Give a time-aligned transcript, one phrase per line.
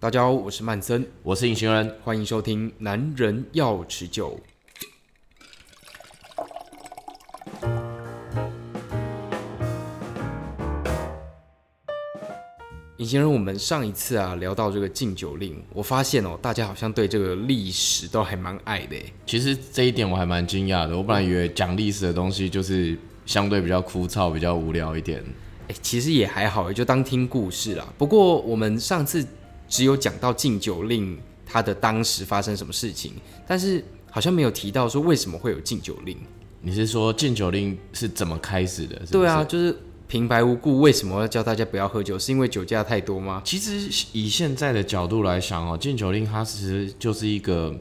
[0.00, 4.40] 大家好，我是曼森，我是隐形人，欢迎收听《男人要持久》。
[12.96, 18.96] 隐形人，我们上一次啊聊到这个禁酒令，我发现哦，大家好像对这个历史都还蛮爱的。
[19.26, 25.22] 其实这一点我还蛮惊讶的，我本来以为讲历史的东西就是相对比较枯燥、比较无聊一点。
[25.68, 27.86] 哎，其实也还好，就当听故事啦。
[27.98, 29.26] 不过我们上次。
[29.70, 31.16] 只有讲到禁酒令，
[31.46, 33.14] 它的当时发生什么事情，
[33.46, 36.18] 但是好像没有提到说为什么会有禁酒令。
[36.60, 38.98] 你是说禁酒令是怎么开始的？
[39.00, 39.12] 是是？
[39.12, 39.74] 对啊，就是
[40.06, 42.18] 平白无故为什么要叫大家不要喝酒？
[42.18, 43.40] 是因为酒驾太多吗？
[43.44, 47.74] 其实以现在的角度来想哦，禁酒令它其实就是一个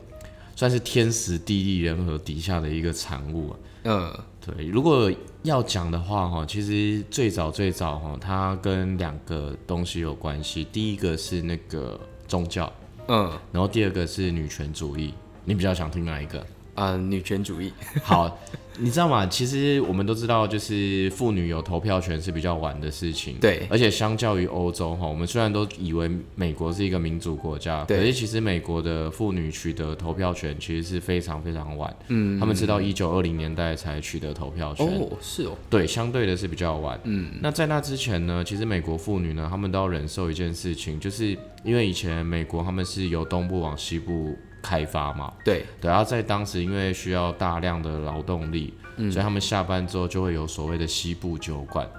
[0.55, 3.53] 算是天时地利人和底下的一个产物。
[3.83, 4.13] 嗯，
[4.51, 4.67] 对。
[4.67, 5.11] 如果
[5.43, 10.65] 要讲的话，哈，其实最早最早，哈，它跟两个东西有关系。
[10.71, 12.71] 第一个是那个宗教，
[13.07, 15.13] 嗯，然后第二个是女权主义。
[15.45, 16.45] 你比较想听哪一个？
[16.79, 17.73] 啊、呃，女权主义。
[18.01, 18.39] 好。
[18.81, 19.25] 你知道吗？
[19.27, 23.35] 其实我们都知道，就是妇女有投票权是比较晚的事情。
[23.41, 31.93] 对，而且相较于欧洲哈，我们虽然都以为美国是一个民主国家，可是其实美国的妇女取得投票权其实是非常非常晚。
[32.07, 34.87] 嗯，他们直到一九二零年代才取得投票权。
[34.87, 35.57] 哦，是哦。
[35.69, 36.97] 对，相对的是比较晚。
[37.03, 44.37] 嗯，那在那之前呢，其实美国妇女呢，他们都要忍受一件事情，就是因为以前美国他们是由东部往西部。
[44.61, 51.89] 开发嘛，对对，然后在当时因为需要大量的劳动力，嗯，所以他们下班之后就会有所谓的西部酒馆。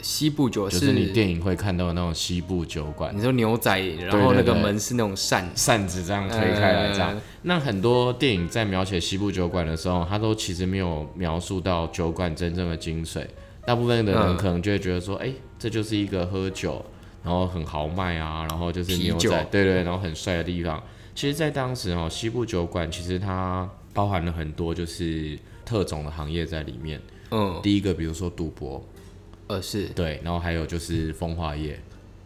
[0.00, 3.16] 西部酒就是，就是你电影会看到的那种西部酒馆。
[3.16, 7.10] 你说牛仔，然后那个门是那种扇扇子这样推开来这样。
[7.12, 13.24] 呃、那很多电影在描写西部酒馆的时候，他都其实没有描述到酒馆真正的精髓。
[13.64, 16.84] 大部分的人可能就会觉得说，哎、嗯欸，这就是一个喝酒，
[17.22, 20.82] 然后很豪迈啊，然后就是牛仔，对，对对，然后很帅的地方。
[21.14, 27.00] 其实，在当时哦，西部酒馆其实它包含了很多就是特种的行业在里面。
[27.30, 28.84] 嗯，第一个比如说赌博，
[29.46, 31.78] 呃是，对，然后还有就是风化业。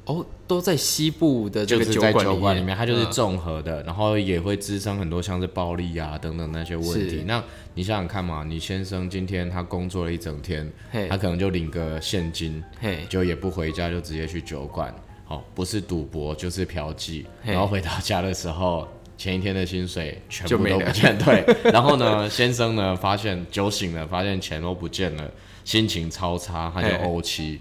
[0.05, 2.01] 哦，都在西部的这个酒
[2.37, 7.25] 馆里面，它就是综合的，嗯、然后也会滋生很多像是暴力啊等等那些问题。
[7.27, 7.43] 那
[7.75, 10.73] 你想想看嘛，你先生今天他工作了一整天，
[11.09, 12.63] 他可能就领个现金，
[13.09, 14.95] 就也不回家，就直接去酒馆。
[15.29, 18.87] 哦，不是赌博就是嫖妓，然后回到家的时候，
[19.19, 21.45] 前一天的薪水全部都不见， 对。
[21.73, 25.31] 然后呢，先生呢发现酒醒了，发现钱都不见了，
[25.65, 27.61] 心情超差，他就怄气，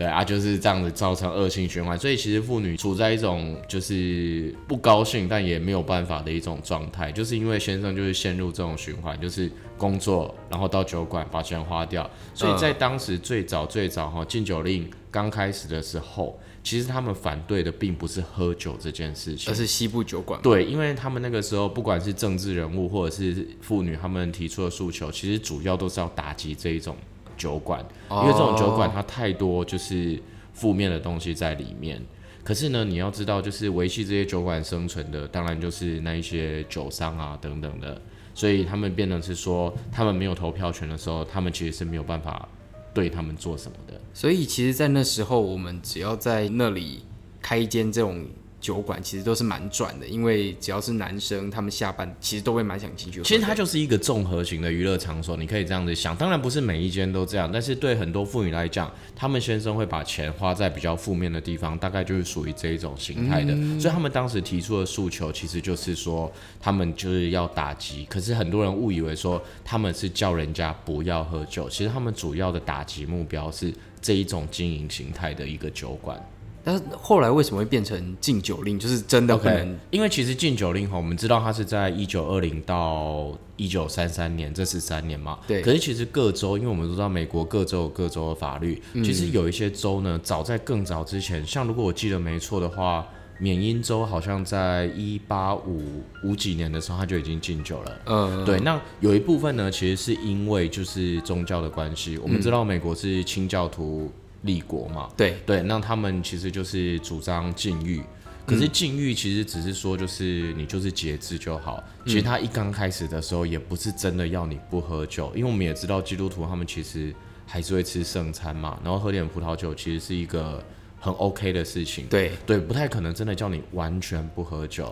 [0.00, 1.98] 对啊，就是这样子造成恶性循环。
[1.98, 12.10] 所以其实妇女处在一种就是不高兴，但也没有办法的一种状态，就是因为先生就是陷入这种循环，就是工作，然后到酒馆把钱花掉。
[12.34, 16.40] 所以在当时最早最早哈禁酒令刚开始的时候。
[16.62, 20.38] 其实他们反对的并不是喝酒这件事情，而是西部酒馆。
[20.42, 26.94] 对，因为他们那个时候不管是政治人物或者是妇女，他们提出的诉求，其实主要都是要打击这一种
[27.40, 30.20] 酒馆，因为这种酒馆它太多就是
[30.52, 31.98] 负面的东西在里面。
[32.44, 37.98] 可是呢，你要知道，就是维系这些酒馆生存的，当然就是那一些酒商啊等等的，
[38.34, 42.46] 所以他们变成是说，他们没有投票权的时候，他们其实是没有办法。
[42.92, 43.94] 对他们做什么的？
[44.12, 47.04] 所以其实，在那时候，我们只要在那里
[47.40, 48.26] 开一间这种。
[48.60, 53.22] 酒馆其实都是蛮赚的，因为只要是男生，他们下班其实都会蛮想进去。
[53.22, 56.14] 其实它就是一个综合型的娱乐场所，你可以这样子想。
[56.14, 63.54] 当然不是每一间都这样，但是对很多妇女来讲，他们先生会把钱花在比较负面的地方，大概就是属于这一种形态的。
[63.54, 68.04] 嗯、所以他们当时提出的诉求，其实就是说他们就是要打击。
[68.10, 73.72] 可是很多人误以为说他们是叫人家不要喝酒，其实他们主要的打击目标是
[74.02, 76.22] 这一种经营形态的一个酒馆。
[76.62, 78.78] 但是后来为什么会变成禁酒令？
[78.78, 85.38] 就是真的可能，okay, 因为其实禁酒令哈，我们知道它是在一九二零到一九三三年这十三年嘛。
[85.46, 85.62] 对。
[85.62, 93.06] 可是其实各州，因为我们都知道美国各州有各州的法律，嗯、其实有一些州呢，早在更早之前，像如果我记得没错的话，
[93.38, 97.98] 缅因州好像在一八五五几年的时候，它就已经禁酒了。
[98.04, 98.44] 嗯。
[98.44, 98.60] 对。
[98.60, 102.18] 那有一部分呢，其实是因为就是宗教的关系。
[102.18, 104.12] 我们知道美国是清教徒。
[104.42, 108.02] 立国嘛，对对，那他们其实就是主张禁欲，
[108.46, 111.82] 可是禁欲其实只是说就是你就是节制就好。
[112.04, 117.14] 嗯、其实他一刚开始的时候也不是真的要你不喝酒，因为我们也知道基督徒他们其实
[117.46, 120.64] 还是会吃圣餐嘛，然后喝点葡萄酒其实是一个
[120.98, 122.06] 很 OK 的事情。
[122.06, 124.90] 对对，不太可能真的叫你完全不喝酒，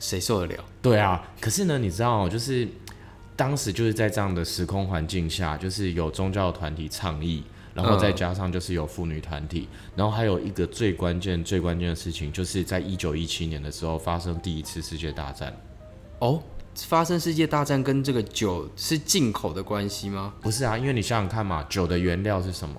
[0.00, 0.64] 谁受得了？
[0.80, 2.66] 对啊，可是呢，你知道就是
[3.36, 7.44] 当时就是在这样的时空环境下，就是有宗教团体倡议。
[7.74, 15.56] 然后再加上就是有妇女团体，然后还有一个最关键、最关键的事情，就是在一九一七年的时候发生第一次世界大战。
[16.18, 16.42] 哦，
[16.86, 20.34] 发生世界大战跟这个酒是进口的关系吗？
[20.40, 22.76] 不是啊，因为你想想看嘛，酒的原料是什么？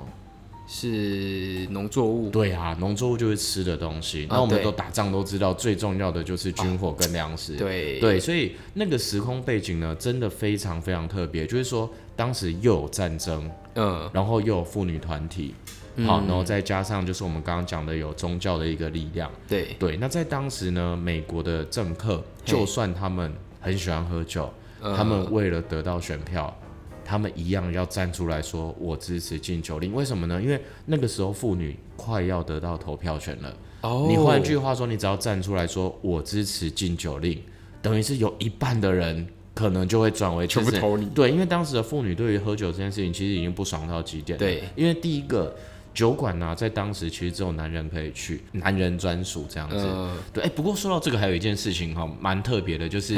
[0.65, 2.29] 是农作物。
[2.29, 4.25] 对啊，农作物就是吃的东西。
[4.29, 7.55] 那、啊、我们都打仗都知道，最重要的就是军火跟粮食。
[7.55, 13.49] 啊、对对，所以那个时空背景呢，真的非常非常特别，就是说当时又有战争。
[13.75, 15.55] 嗯，然后又有妇女团体，
[15.95, 19.97] 嗯、好，然后再加上就是我们刚刚讲的有宗教的一个力量，对对。
[19.97, 24.47] 那在当时呢，美国的政客就算他们很喜欢喝酒，
[24.79, 26.55] 他们为了得到选票，
[27.03, 29.91] 他们一样要站出来说，我支持禁酒令。
[29.91, 30.39] 为什么呢？
[30.39, 33.57] 因为那个时候妇女快要得到投票权了。
[33.81, 37.41] 哦，你换句话说，你只要站出来说我支持禁酒令，
[37.81, 39.27] 等于是有一半的人。
[39.53, 41.05] 可能就会转为全部投你。
[41.07, 44.39] 对，因为当时的妇女对于喝酒这件事情其实已经不爽到极点了。
[44.39, 45.55] 对，因为第一个
[45.93, 49.75] 酒馆呢、啊，在当时其实只有男人可以去，男人专属这样子。
[49.75, 53.15] 呃、对，哎，不过说到这个，还有一件事情哈，蛮特别的，就是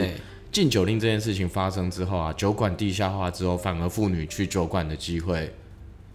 [0.51, 5.49] 禁酒令这件事情发生之后啊，酒馆地下化之后，反而妇女去酒馆的机会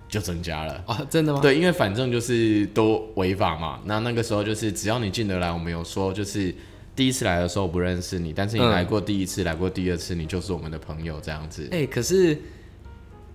[0.06, 1.00] 就增加了啊？
[1.08, 1.40] 真的吗？
[1.40, 3.81] 对，因为反正就是都违法嘛。
[3.87, 6.55] 那那个时候就是只要你进得来，我们有说就是。
[6.97, 11.67] 第一次来的时候不认识你，但是你来过第一次，嗯、来过第二次，你就是我们的朋友这样子。
[11.73, 12.37] 哎、欸，可是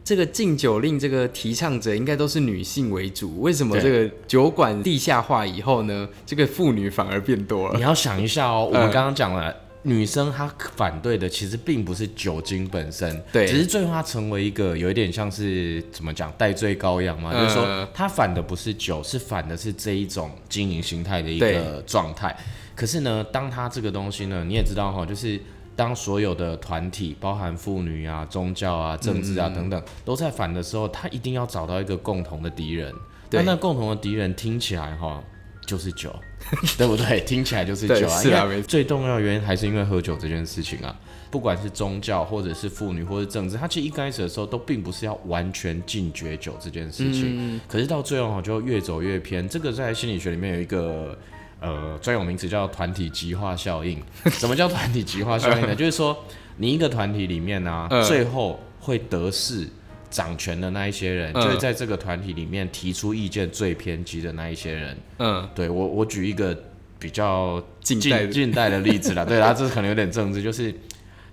[0.03, 7.75] 这个禁酒令这个提倡者应该都是女性为主，为什么这个酒馆地下化以后呢，这个妇女反而变多了？
[7.75, 9.55] 你要想一下哦，我们刚刚讲了，嗯、
[9.87, 22.35] 女生她反对的其实并不是酒精本身，对，只是最后她成为一个有一点像是怎么讲代罪羔羊嘛，嗯、就是说她反的不是酒，是反的是这一种经营形态的一个状态。
[22.75, 25.39] 可是呢，当她这个东西呢，你也知道哈，就是
[25.75, 32.91] 当所有的团体，包含妇女啊、宗教啊、政治啊等等，嗯、都在反的时候，她一定要找到一个共同的敌人。
[33.29, 35.23] 那，那共同的敌人听起来哈，
[35.65, 36.13] 就是酒，
[36.77, 37.19] 对不对？
[37.21, 38.21] 听起来就是酒啊。
[38.21, 40.95] 是啊，最重要的原因还是因为喝酒这件事情啊。
[41.31, 47.35] 不管是宗教，或者是妇女，或者是政治，它其实一开始的时候都并不是要完全禁绝酒这件事情。
[47.37, 49.47] 嗯、可是到最后就越走越偏。
[49.49, 51.17] 这个在心理学里面有一个。
[51.61, 53.99] 呃，专有名词叫团体极化效应。
[54.29, 55.73] 什么叫团体极化效应呢？
[55.73, 56.15] 就是说，
[56.57, 59.67] 你一个团体里面呢、啊，呃、最后会得势、
[60.09, 64.97] 掌权的那一些人，呃、就是在这个团体里面提出意见最偏激的那一些人。
[65.17, 66.57] 嗯、呃，对我，我举一个
[66.99, 69.25] 比较近近，近代的例子啦。
[69.25, 70.71] 对啊，这可能有点政治，就是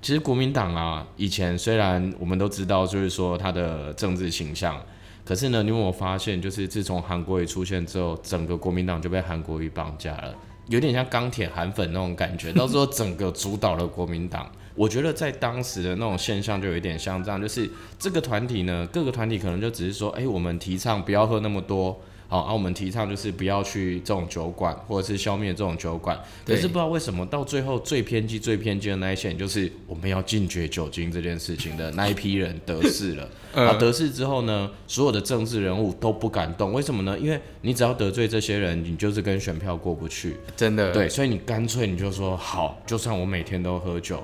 [0.01, 4.81] 其实国民党啊，以前虽然我们都知道，就是说他的政治形象。
[5.25, 10.35] 可是呢，你有没有发现，就是自从韩国瑜出现之后，整个国民党就被韩国瑜绑架了，
[10.67, 12.53] 有点像钢铁韩粉那种感觉。
[12.53, 22.01] 到时候整个主导了国民党，我觉得在当时的那种现象就有一点像这样，就是这个团体呢，各个团体可能就只是说，哎、欸，我们提倡不要喝那么多。
[22.29, 26.19] 好，啊，我们提倡就是不要去这种酒馆，或者是消灭这种酒馆。
[26.47, 33.29] 可是不知道为什么，到最后最偏激、最偏激的那一些人，就是我们要禁绝酒精这件事情的那一批人得势了。
[33.53, 36.73] 啊，得势之后呢，所有的政治人物都不敢动。
[36.73, 37.19] 为什么呢？
[37.19, 40.39] 因为你只要得罪这些人，你就是跟选票过不去。
[40.57, 40.91] 真的。
[40.91, 44.23] 对，所以你干脆你就说好，就算我每天都喝酒，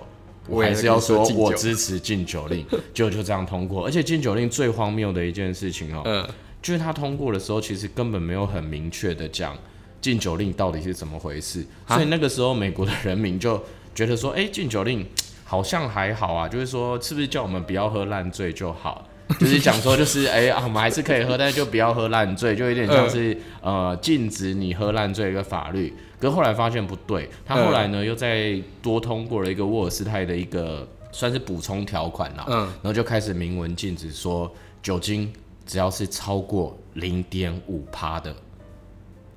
[0.48, 3.84] 我还是要说我支持禁酒令， 就就这样通过。
[3.84, 6.02] 而且禁酒令最荒谬的一件事情哦。
[6.04, 6.28] 嗯。
[6.60, 9.56] 就是他通过的时候，其实根本没有很明确的讲
[10.00, 13.62] 禁酒令到底是怎么回事，所以那个时候美国的人民就
[13.94, 15.06] 觉得说，哎、欸，禁酒令
[15.44, 19.07] 好像还好啊，就是说是不是叫我们不要喝烂醉就好？
[19.38, 25.92] 就是讲说就是哎、欸、啊，我们还是可以喝，但是就不要喝烂醉，就有点像是呃禁止你喝烂醉一个法律。
[26.18, 35.32] 可是后来发现不对，他后来呢又再多通过了一个沃尔斯泰的一个算是补充条款啦，嗯，然后就开始明文禁止说酒精。
[35.66, 38.34] 只要是超过零点五趴的，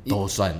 [0.07, 0.55] 都算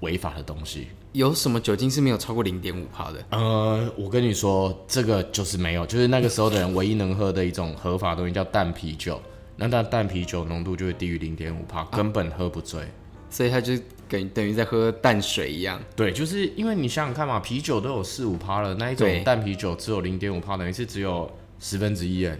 [0.00, 0.88] 违法的东西。
[1.12, 3.24] 有什么酒精是没有超过零点五帕的？
[3.30, 9.20] 呃，我跟你说，这个就是没有，就是那个时候的人唯一能喝的一种合法的东西叫淡啤酒。
[9.56, 12.82] 那但淡啤酒浓度就会低于零点五帕，根本喝不醉。
[13.30, 13.72] 所以他就
[14.08, 15.82] 等等于在喝淡水一样。
[15.94, 22.38] 对，就是因为你想想看嘛，啤酒都有四五趴了，那一种淡啤酒只有零点五趴，等于是只有十分之一哎。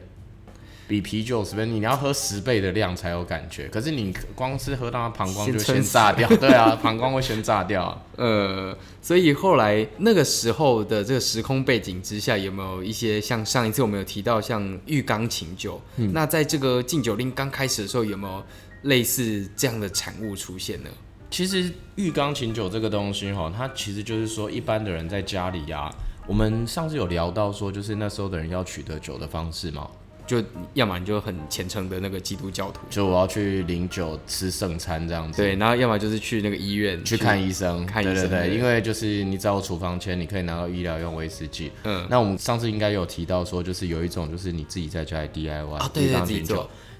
[0.88, 3.66] 比啤酒十倍，你要喝十倍的量才有感觉。
[3.68, 8.00] 可是你光是喝到它膀胱就先炸掉， 对啊，膀胱会先炸掉。
[8.16, 15.80] 呃，所以后来那个时候的这个时空背景之下，有没有一些像上一次我们有提到像浴缸琴酒？
[15.96, 18.42] 嗯，那在这个禁酒令刚开始的时候，有没有
[18.82, 20.90] 类似这样的产物出现呢？
[21.28, 25.94] 其实浴缸琴酒这个东西哈，它其实就是说一般的人在家里呀、啊，
[26.28, 29.90] 我们上次有聊到说，就是那时候的人要取得酒的方式嘛。
[30.26, 30.42] 就
[30.74, 35.40] 要么你就很虔诚的那个基督教徒，就我要去领酒吃圣餐这样子。
[35.40, 38.14] 对，然后要么就是去那个医院去看医生，看医生。
[38.14, 41.70] 对对对，因为就是你只要处方签，你可以拿到医疗用威士忌。
[41.84, 46.58] 嗯，那我们上次应该有提到说，就是有一种就是你自己在家里 DIY 哦，对对对。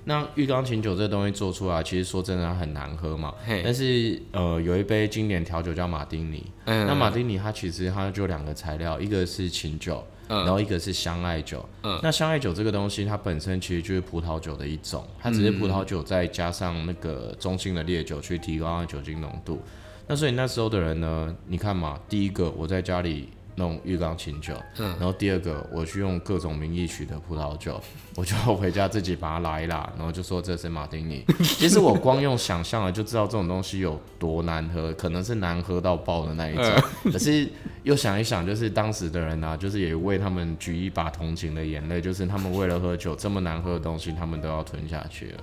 [0.08, 3.34] 那浴缸琴酒这东西做出来，其实说真的它很难喝嘛。
[3.64, 6.46] 但是呃，有一杯经典调酒叫马丁尼。
[6.64, 6.86] 嗯。
[6.86, 11.68] 那马丁尼它其实它就两个材料，一个是琴酒，嗯、然后一个是香艾酒。
[11.82, 11.98] 嗯。
[12.04, 19.60] 那香艾酒这个东西，它本身其实就是葡萄酒的一种，它只是葡萄酒再加上那个中性的烈酒去提高它酒精浓度。
[20.06, 23.30] 那所以那时候的人呢，你看嘛，第一个我在家里。
[23.56, 27.80] 弄浴缸清酒，嗯，然后第二个我去用各种名义取得葡萄酒，
[28.14, 31.24] 我就回家自己把它拉一拉，然后就说这是马丁尼。
[31.42, 36.64] 其实我光用想象了就知道这种东西有多难喝，可能是难喝到爆的那一种。
[37.04, 37.48] 嗯、 可是
[37.82, 45.38] 又想一想，就是当时的人啊，就是也为他们举一把同情的眼泪，就是他们为了喝酒这么难喝的东西，他们都要吞下去了。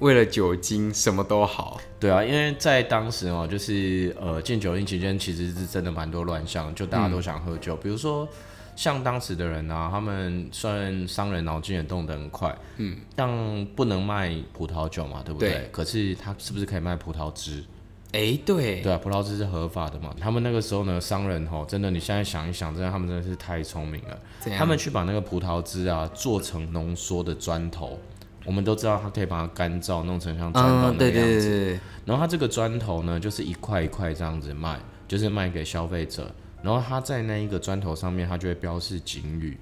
[0.00, 1.80] 为了酒精，什么都好。
[1.98, 7.74] 对啊，因为在当时哦，就是呃禁酒令期间，其实是真的蛮多乱象，就大家都想喝酒。
[7.74, 8.28] 嗯、比如说，
[8.76, 15.50] 像当时的人啊，他们虽然商人脑筋也动得很快，嗯，但不能卖葡萄酒嘛，对不对？
[15.50, 17.64] 对，可是他是不是可以卖葡萄汁？
[18.12, 20.14] 哎、欸，对，对啊，葡萄汁是合法的嘛。
[20.18, 24.18] 他们那个时候呢，商人吼，真的，你现在想一想，真的，他们真的是太聪明了。
[24.46, 27.98] 样他们去把那个葡萄汁啊做成浓缩的砖头。
[28.44, 30.98] 我们都知道，它可以把它干燥，弄成像砖头那样子。
[30.98, 31.80] 对对对对。
[32.04, 36.30] 然后它这个砖头呢，就是一块一块这样子卖，就是卖给消费者。
[36.62, 39.58] 然后它在那一个砖头上面，它就会标示警语，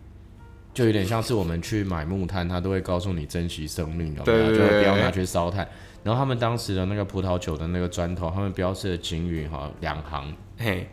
[0.73, 4.55] 就有点像是我们去买木炭，它都会告诉你珍惜生命，有没有？
[4.55, 5.67] 就会不要拿去烧炭。
[6.05, 10.33] 然后他们当时的那个葡萄酒的那个砖头，他们标示的警语哈，两行。
[10.57, 10.89] 嘿，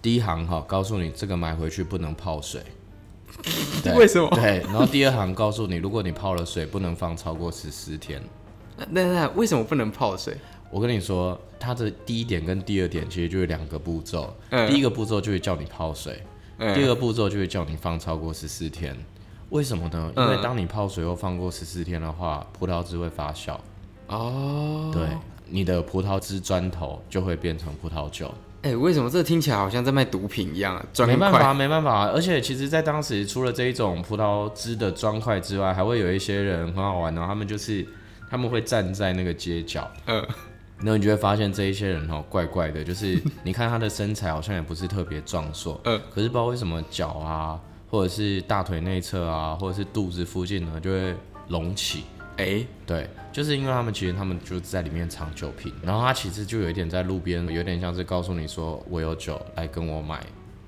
[0.00, 2.62] 第一行哈，告诉你这个买回去不能泡水。
[3.82, 4.28] 对为什么？
[4.34, 8.22] 对，然后第二行告诉你，如果你泡了水，不能放超过十四天。
[8.90, 10.36] 那那为什么不能泡水？
[10.70, 14.34] 我跟你说，它的第一点跟第二点其实就是两个步骤。
[14.50, 16.22] 嗯、第一个步骤就会叫你泡水，
[16.58, 18.96] 嗯、第二个步骤就会叫你放超过十四天。
[19.50, 20.10] 为什么呢？
[20.16, 23.54] 因为当你泡水后放过十四天的话，葡萄汁会发酵。
[24.06, 25.06] 哦，对，
[25.46, 28.32] 你的葡萄汁砖头就会变成葡萄酒。
[28.62, 30.86] 哎、欸，为什么这听起来好像在卖毒品一样啊？
[30.92, 31.16] 砖块。
[31.16, 32.06] 没办法，没办法。
[32.06, 37.84] 而且其实，在当时除了这一种葡萄汁的砖块之外，还会有一些人很好玩的，他们就是
[38.30, 40.24] 他们会站在那个街角，嗯，
[40.78, 47.58] 然后你就会发现这一些人哦，怪怪的，就是你看他的身材好像也不是特别壮硕，嗯，可是不知道为什么脚啊，
[47.90, 51.16] 或者是大腿内侧啊，或者是肚子附近呢，就会
[51.48, 52.04] 隆起。
[52.42, 60.20] 哎，欸、对，就是因为他们其实他们就在里面藏酒瓶，然后他其实就有一点在路边，有点像是告诉你说我有酒来跟我买，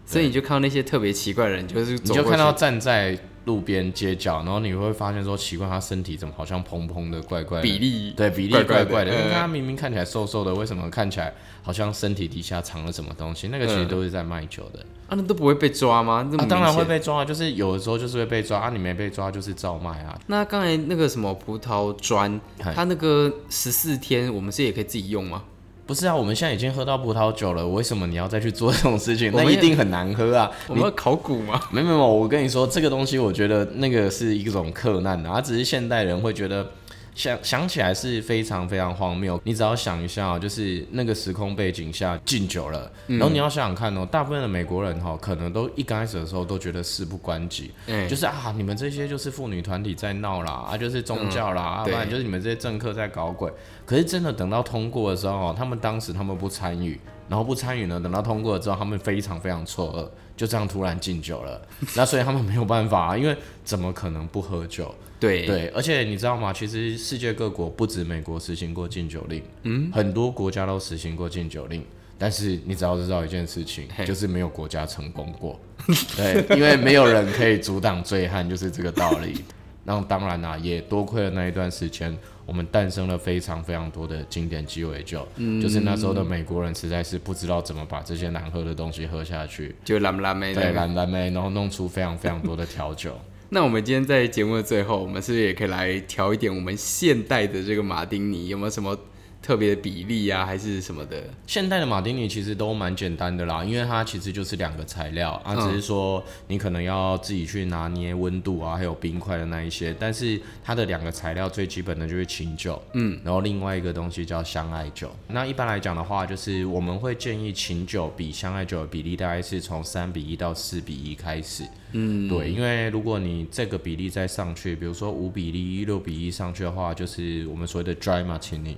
[0.07, 11.33] 所以你就看到那些特别奇怪的人，就是你就看到站在路边街角，然后你会发现说奇怪，他身体怎么好像蓬蓬的，怪怪的，比例对比例怪怪的，怪怪的，因为他明明看起来瘦瘦的，为什么看起来
[11.63, 13.49] 好像身体底下藏了什么东西？
[13.49, 14.81] 那个其实都是在卖酒的。
[15.07, 16.27] 啊，那都不会被抓吗？
[16.39, 20.19] 啊，当然会被抓啊，就是有的时候就是会被抓啊，你没被抓就是照卖啊。
[20.29, 25.45] 那刚才那个什么葡萄砖，它那个十四天，我们是也可以自己用吗？
[25.87, 29.31] 不是啊，我们现在已经喝到葡萄酒了，为什么你要再去做这种事情？
[29.35, 30.51] 那一定很难喝啊！
[30.67, 31.61] 我们要考古吗？
[31.71, 36.67] 没没有，我跟你说，这个东西我觉得那个是一种克难的，啊，只是现代人会觉得。
[37.15, 39.41] 想想起来是非常非常荒谬。
[39.45, 53.51] 你只要想一下，就是那个时空背景下禁酒了，嗯、然后你要想想看哦，大部分的美国人哈，可能都一刚开始的时候都觉得事不关己，嗯、就是啊，你们这些就是妇女团体在闹啦，啊，就是宗教啦，嗯、啊，不然就是你们这些政客在搞鬼。
[53.87, 61.61] 可是真的等到通过的时候，他们当时他们不参与，然后不参与呢，等到通过了之后，他们非常非常错愕，就这样突然禁酒了。
[61.95, 64.93] 那所以他们没有办法啊，因为怎么可能不喝酒？
[65.25, 66.53] 对对，而且你知道吗？
[66.53, 71.85] 其实世界各国不止美国实行过禁酒令，嗯，很多国家都实行过禁酒令。
[72.17, 75.59] 但是你只要知道一件事情，就是没有国家成功过。
[76.17, 79.43] 对，因为没有人可以阻挡醉汉，就是这个道理。
[79.87, 82.17] 那当然啦、啊，也多亏了那一段时间，
[82.47, 85.27] 我们诞生了非常非常多的经典鸡尾酒。
[85.37, 93.19] 嗯，就是那时候的美国人实在是不知道怎么把这些难喝的东西喝下去，就蓝蓝莓，对，蓝蓝莓，然后弄出非常非常多的调酒。
[93.51, 98.49] 那我们今天在节目的最后，我们是不是也可以来调一点我们现代的这个马丁尼？
[98.49, 98.99] 有没有什么
[99.45, 101.23] 特别的比例啊，还是什么的？
[101.47, 109.95] 现代的马丁尼其实都蛮简单的啦，因为它其实就是两个材料啊，只是说你可能要自己去拿捏温度啊，还有冰块的那一些。
[110.01, 115.15] 但是它的两个材料最基本的就是琴酒，嗯，然后另外一个东西叫香艾酒。
[115.29, 128.77] 那一般来讲的话，就是我们会建议琴酒比香艾酒的比例大概是从三比一到四比一开始，嗯，对，因为如果你这个比例再上去，比如说五比一、六比一上去的话，就是我们所谓的 dry martini。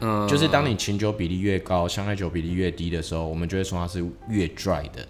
[0.00, 5.06] 嗯，就是当你琴酒比例越高，香艾酒比例越低的时候，我们就会说它是越 dry 的，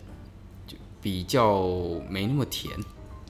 [0.66, 1.62] 就比较
[2.08, 2.72] 没那么甜。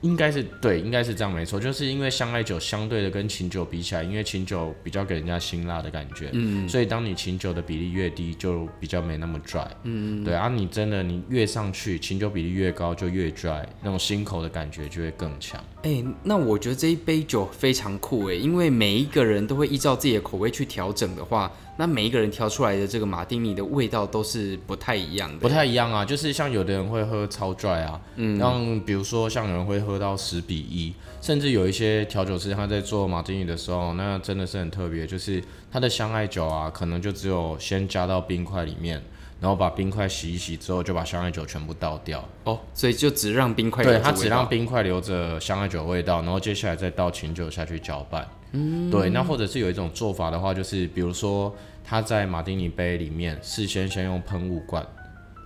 [0.01, 15.59] 应该是对，应该是这样没错，就是因为香艾酒相对的跟琴酒比起来，因为琴酒比较给人家辛辣的感觉，嗯，所以当你琴酒的比例越低，就比较没那么 dry，嗯，对啊，你真的你越上去，琴酒比例越高就越 dry，那种辛口的感觉就会更强。
[15.83, 21.51] 哎、欸，那我觉得这一杯酒非常酷哎，因为每一个人都会依照自己的口味去调整的话。
[21.79, 26.03] 那每一个人调出来的这个马丁尼的味道都是不太一样的，不太一样啊。
[26.03, 39.01] 就是像有的人会喝超 dry 啊，嗯，像比如说像有人会喝到十比一，甚至有一些调酒师他在做马丁尼的时候，那真的是很特别，就是他的香艾酒啊，可能就只有先加到冰块里面，
[39.39, 42.27] 然后把冰块洗一洗之后，就把香艾酒全部倒掉。
[42.43, 48.27] 哦，所以就只让冰块，对，他只让冰块留着香艾酒味道，然后接下来再倒琴酒下去搅拌。
[48.51, 51.55] 嗯，对，那或者是有一种做法的话，就是比如说。
[51.81, 54.85] 他在马丁尼杯里面事先先用喷雾罐，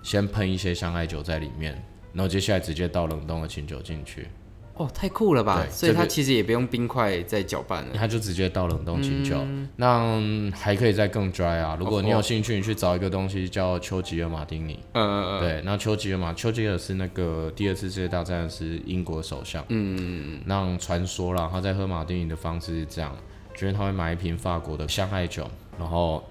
[0.01, 1.71] 先喷一些香艾酒在里面，
[2.11, 4.27] 然后接下来直接倒冷冻的清酒进去。
[4.75, 5.65] 哦，太酷了吧！
[5.69, 9.37] 所以它其实也不用冰块再搅拌了，他就直接倒冷冻清酒，
[9.75, 11.77] 那、嗯、还可以再更 dry 啊。
[11.79, 14.79] 如果你有兴趣，你去找一个东西叫丘吉尔马丁尼。
[14.93, 15.39] 嗯嗯嗯。
[15.39, 19.63] 对，那丘吉尔嘛丘吉尔是那个第二次世界大战是英国首相。
[19.69, 20.41] 嗯嗯嗯。
[20.45, 23.15] 那传说啦，他在喝马丁尼的方式是这样，
[23.53, 25.49] 就是他会买一瓶法国的香艾酒，
[25.79, 26.23] 然后。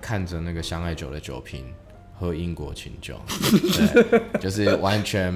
[0.00, 1.64] 看着那个香艾酒的酒瓶，
[2.18, 5.32] 喝英国琴酒，对，就是完全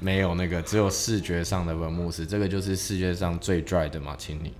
[0.00, 4.52] 没有那个，只有视觉上的文慕斯，这个就是世界上最 dry 的马提尼。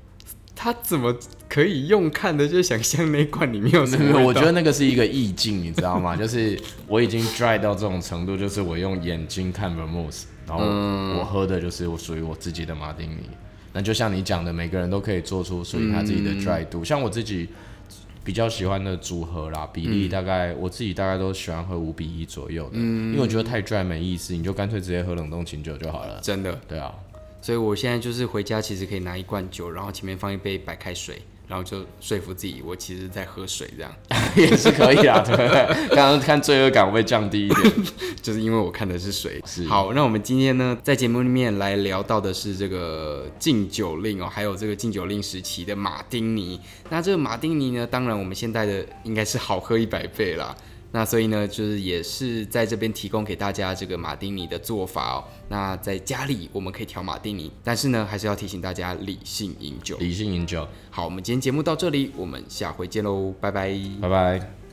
[0.54, 1.12] 他怎么
[1.48, 4.04] 可以用看的就想象那罐里面有什么？
[4.06, 6.14] 那个，我觉得那个是一个意境，你知道吗？
[6.16, 10.64] 就是我已经 dry 到这种程度，就是我用眼睛看文慕斯，然后
[11.18, 13.28] 我喝的就是我属于我自己的马丁尼。
[13.72, 17.48] 那就像你讲的，每个人都可以做出属于他自己的 dry 度，嗯、像我自己。
[18.24, 26.18] 比较喜欢的组合啦，比例大概、嗯、我自己大概都喜欢喝五比一左右的，嗯，因为我觉得太 dry 没意思，你就干脆直接喝冷冻清酒就好了。
[26.22, 26.94] 真的，对啊，
[27.42, 31.20] 所以我现在就是回家其实可以拿一罐酒，然后前面放一杯白开水。
[31.46, 33.94] 然后就说服自己，我其实在喝水，这样
[34.36, 35.88] 也是可以啊，对不对？
[35.94, 37.72] 刚刚看罪恶感会降低一点，
[38.22, 39.40] 就是因为我看的是水。
[39.46, 39.66] 是。
[39.66, 46.58] 好，那我们今天呢，在节目里面来聊到的是这个禁酒令哦，还有这个禁酒令时期的马丁尼。
[46.90, 50.54] 那这个马丁尼呢，当然我们现在的应该是好喝一百倍啦。
[50.96, 55.24] 那所以呢，就是也是在这边提供给大家这个马丁尼的做法哦。
[55.48, 59.96] 那在家里我们可以调马丁尼，但是呢，还是要提醒大家理性饮酒。
[59.96, 60.64] 理性饮酒。
[60.90, 64.63] 好，我们今天节目到这里，我们下回见喽，拜拜，拜拜。